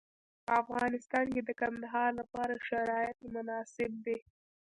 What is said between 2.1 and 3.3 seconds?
لپاره شرایط